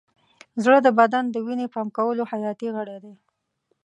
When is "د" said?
0.85-0.87, 1.31-1.35